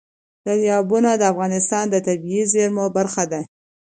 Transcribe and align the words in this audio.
دریابونه 0.45 1.11
د 1.17 1.21
افغانستان 1.31 1.85
د 1.89 1.95
طبیعي 2.07 2.43
زیرمو 2.53 2.85
برخه 2.97 3.23
ده. 3.31 3.41